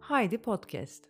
[0.00, 1.04] Haydi Podcast.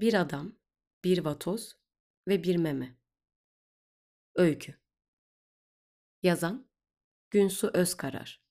[0.00, 0.52] Bir adam,
[1.04, 1.76] bir vatoz
[2.28, 2.96] ve bir meme.
[4.34, 4.74] Öykü.
[6.22, 6.70] Yazan
[7.30, 8.42] Günsu Özkarar.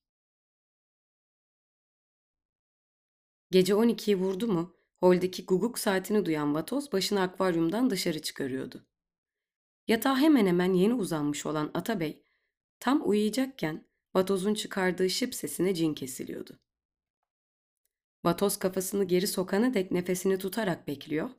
[3.50, 8.86] Gece 12'yi vurdu mu, holdeki guguk saatini duyan vatoz başını akvaryumdan dışarı çıkarıyordu.
[9.88, 12.22] Yatağa hemen hemen yeni uzanmış olan Atabey,
[12.80, 13.84] tam uyuyacakken
[14.14, 16.58] vatozun çıkardığı şıp sesine cin kesiliyordu.
[18.24, 21.30] Vatoz kafasını geri sokana dek nefesini tutarak bekliyor,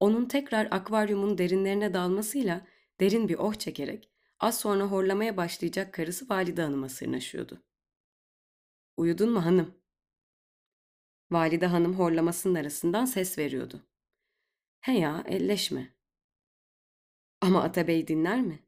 [0.00, 2.66] onun tekrar akvaryumun derinlerine dalmasıyla
[3.00, 4.10] derin bir oh çekerek
[4.40, 7.62] az sonra horlamaya başlayacak karısı Valide Hanım'a sırnaşıyordu.
[8.96, 9.81] Uyudun mu hanım?
[11.32, 13.86] Valide Hanım horlamasının arasından ses veriyordu.
[14.80, 15.94] He ya, elleşme.
[17.40, 18.62] Ama Atabey dinler mi?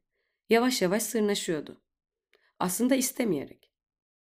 [0.49, 1.81] Yavaş yavaş sırnaşıyordu.
[2.59, 3.71] Aslında istemeyerek.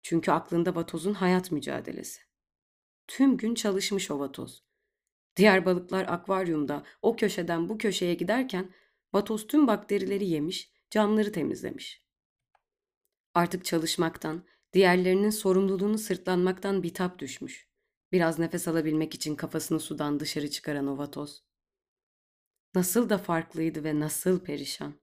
[0.01, 2.21] Çünkü aklında vatozun hayat mücadelesi.
[3.07, 4.63] Tüm gün çalışmış o vatoz.
[5.35, 8.73] Diğer balıklar akvaryumda o köşeden bu köşeye giderken
[9.13, 12.05] vatoz tüm bakterileri yemiş, camları temizlemiş.
[13.33, 17.74] Artık çalışmaktan, diğerlerinin sorumluluğunu sırtlanmaktan bitap düşmüş.
[18.15, 21.43] Biraz nefes alabilmek için kafasını sudan dışarı çıkaran o vatoz.
[22.75, 24.93] Nasıl da farklıydı ve nasıl perişan.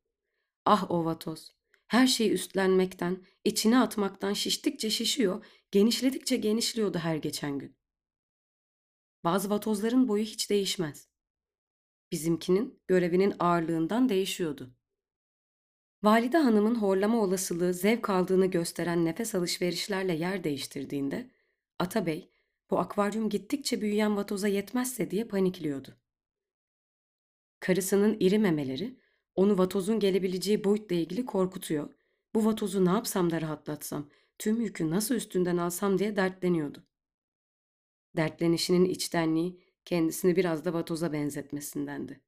[0.64, 1.52] Ah o vatoz.
[1.86, 7.76] Her şeyi üstlenmekten, içine atmaktan şiştikçe şişiyor, genişledikçe genişliyordu her geçen gün.
[9.24, 11.08] Bazı vatozların boyu hiç değişmez.
[12.12, 14.74] Bizimkinin görevinin ağırlığından değişiyordu.
[16.02, 21.30] Valide hanımın horlama olasılığı zevk aldığını gösteren nefes alışverişlerle yer değiştirdiğinde,
[21.78, 22.31] Atabey,
[22.72, 25.96] bu akvaryum gittikçe büyüyen vatoza yetmezse diye panikliyordu.
[27.60, 28.96] Karısının iri memeleri,
[29.34, 31.94] onu vatozun gelebileceği boyutla ilgili korkutuyor.
[32.34, 36.86] Bu vatozu ne yapsam da rahatlatsam, tüm yükü nasıl üstünden alsam diye dertleniyordu.
[38.16, 42.20] Dertlenişinin içtenliği kendisini biraz da vatoza benzetmesindendi.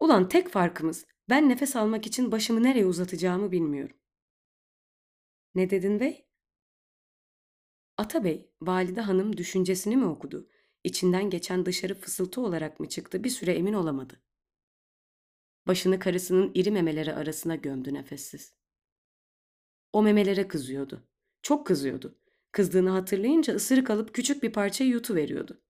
[0.00, 3.96] Ulan tek farkımız ben nefes almak için başımı nereye uzatacağımı bilmiyorum.
[5.54, 6.29] Ne dedin bey?
[8.00, 10.48] Ata bey, valide hanım düşüncesini mi okudu?
[10.84, 14.20] İçinden geçen dışarı fısıltı olarak mı çıktı bir süre emin olamadı.
[15.66, 18.54] Başını karısının iri memeleri arasına gömdü nefessiz.
[19.92, 21.08] O memelere kızıyordu.
[21.42, 22.18] Çok kızıyordu.
[22.52, 25.62] Kızdığını hatırlayınca ısırık alıp küçük bir parçayı yutuveriyordu.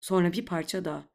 [0.00, 1.08] Sonra bir parça daha.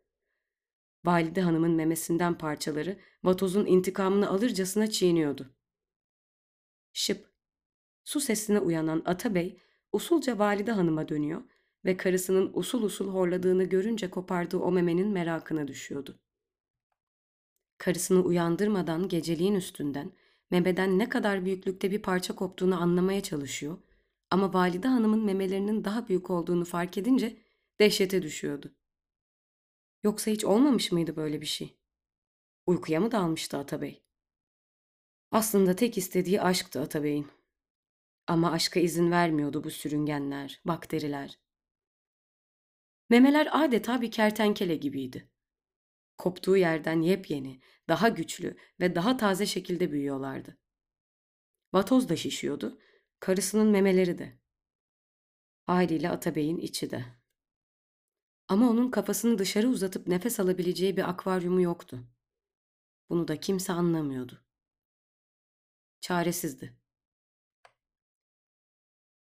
[1.06, 5.56] Valide hanımın memesinden parçaları vatozun intikamını alırcasına çiğniyordu.
[6.94, 7.32] Şıp.
[8.04, 11.42] Su sesine uyanan Atabey usulca valide hanıma dönüyor
[11.86, 16.20] ve karısının usul usul horladığını görünce kopardığı o memenin merakına düşüyordu.
[17.78, 20.12] Karısını uyandırmadan geceliğin üstünden
[20.52, 23.78] memeden ne kadar büyüklükte bir parça koptuğunu anlamaya çalışıyor
[24.30, 27.38] ama valide hanımın memelerinin daha büyük olduğunu fark edince
[27.80, 28.76] dehşete düşüyordu.
[30.04, 31.78] Yoksa hiç olmamış mıydı böyle bir şey?
[32.66, 34.04] Uykuya mı dalmıştı Atabey?
[35.32, 37.28] Aslında tek istediği aşktı Atabey'in.
[38.32, 41.40] Ama aşka izin vermiyordu bu sürüngenler, bakteriler.
[43.10, 45.30] Memeler adeta bir kertenkele gibiydi.
[46.18, 50.58] Koptuğu yerden yepyeni, daha güçlü ve daha taze şekilde büyüyorlardı.
[51.74, 52.80] Vatoz da şişiyordu,
[53.20, 54.40] karısının memeleri de.
[55.66, 57.06] Haliyle Atabey'in içi de.
[58.48, 62.08] Ama onun kafasını dışarı uzatıp nefes alabileceği bir akvaryumu yoktu.
[63.10, 64.46] Bunu da kimse anlamıyordu.
[66.02, 66.81] Çaresizdi.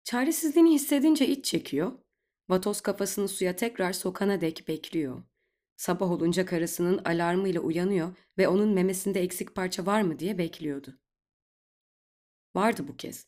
[0.07, 1.91] Çaresizliğini hissedince iç çekiyor,
[2.49, 5.23] vatoz kafasını suya tekrar sokana dek bekliyor.
[5.77, 10.99] Sabah olunca karısının alarmıyla uyanıyor ve onun memesinde eksik parça var mı diye bekliyordu.
[12.55, 13.27] Vardı bu kez.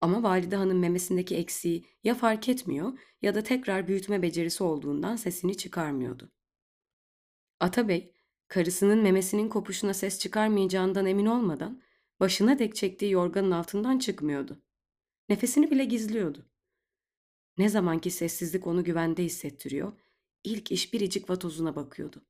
[0.00, 5.56] Ama valide hanım memesindeki eksiği ya fark etmiyor ya da tekrar büyütme becerisi olduğundan sesini
[5.56, 6.32] çıkarmıyordu.
[7.60, 8.14] Atabey,
[8.48, 11.82] karısının memesinin kopuşuna ses çıkarmayacağından emin olmadan
[12.20, 14.62] başına dek çektiği yorganın altından çıkmıyordu.
[15.30, 16.46] Nefesini bile gizliyordu.
[17.58, 19.92] Ne zamanki sessizlik onu güvende hissettiriyor,
[20.44, 22.24] ilk iş biricik vatozuna bakıyordu.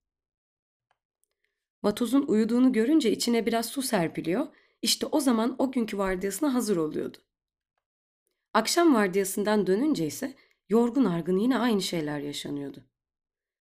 [1.83, 4.47] Vatozun uyuduğunu görünce içine biraz su serpiliyor,
[4.83, 7.19] işte o zaman o günkü vardiyasına hazır oluyordu.
[8.55, 10.35] Akşam vardiyasından dönünce ise
[10.69, 12.85] yorgun argın yine aynı şeyler yaşanıyordu.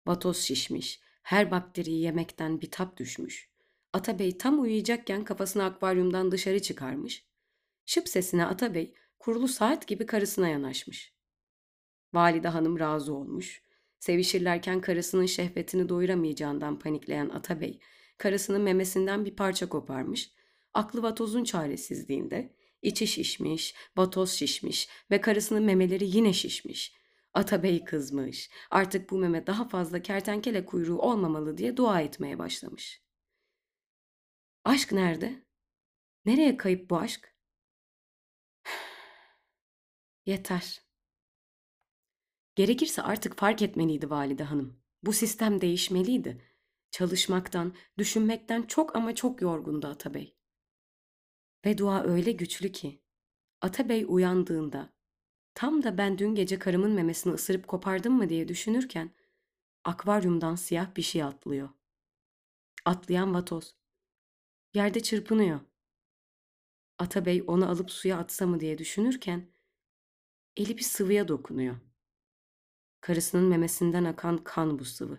[0.06, 3.50] Vatoz şişmiş, her bakteriyi yemekten bir tap düşmüş.
[3.92, 7.26] Atabey tam uyuyacakken kafasını akvaryumdan dışarı çıkarmış.
[7.86, 11.14] Şıp sesine Atabey kurulu saat gibi karısına yanaşmış.
[12.12, 13.62] Valide hanım razı olmuş.
[13.98, 17.80] Sevişirlerken karısının şehvetini doyuramayacağından panikleyen Atabey
[18.18, 20.32] karısının memesinden bir parça koparmış.
[20.74, 26.96] Aklı vatozun çaresizliğinde içi şişmiş, vatoz şişmiş ve karısının memeleri yine şişmiş.
[27.34, 28.50] Atabey kızmış.
[28.70, 33.02] Artık bu meme daha fazla kertenkele kuyruğu olmamalı diye dua etmeye başlamış.
[34.64, 35.46] Aşk nerede?
[36.24, 37.31] Nereye kayıp bu aşk?
[40.26, 40.82] Yeter.
[42.54, 44.82] Gerekirse artık fark etmeliydi valide hanım.
[45.02, 46.42] Bu sistem değişmeliydi.
[46.90, 50.36] Çalışmaktan, düşünmekten çok ama çok yorgundu Atabey.
[51.64, 53.02] Ve dua öyle güçlü ki
[53.60, 54.92] Atabey uyandığında
[55.54, 59.14] tam da ben dün gece karımın memesini ısırıp kopardım mı diye düşünürken
[59.84, 61.68] akvaryumdan siyah bir şey atlıyor.
[62.84, 63.74] Atlayan vatoz.
[64.74, 65.60] Yerde çırpınıyor.
[66.98, 69.52] Atabey onu alıp suya atsa mı diye düşünürken
[70.56, 71.76] eli bir sıvıya dokunuyor.
[73.00, 75.18] Karısının memesinden akan kan bu sıvı.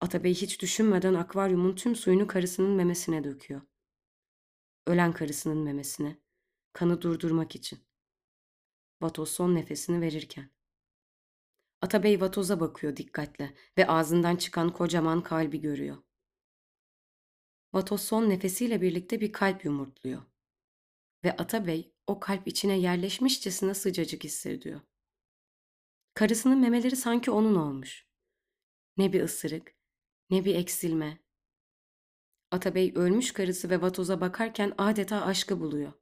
[0.00, 3.60] Atabey hiç düşünmeden akvaryumun tüm suyunu karısının memesine döküyor.
[4.86, 6.20] Ölen karısının memesine,
[6.72, 7.78] kanı durdurmak için.
[9.00, 10.50] Vatoz son nefesini verirken.
[11.82, 15.96] Atabey vatoza bakıyor dikkatle ve ağzından çıkan kocaman kalbi görüyor.
[17.72, 20.22] Vatoz son nefesiyle birlikte bir kalp yumurtluyor.
[21.24, 24.80] Ve Atabey o kalp içine yerleşmişçesine sıcacık hissediyor.
[26.14, 28.06] Karısının memeleri sanki onun olmuş.
[28.96, 29.74] Ne bir ısırık,
[30.30, 31.18] ne bir eksilme.
[32.50, 35.92] Atabey ölmüş karısı ve vatoza bakarken adeta aşkı buluyor.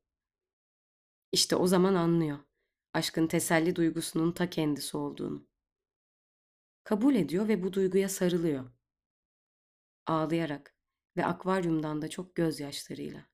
[1.32, 2.38] İşte o zaman anlıyor.
[2.94, 5.48] Aşkın teselli duygusunun ta kendisi olduğunu.
[6.84, 8.70] Kabul ediyor ve bu duyguya sarılıyor.
[10.06, 10.76] Ağlayarak
[11.16, 13.27] ve akvaryumdan da çok gözyaşlarıyla.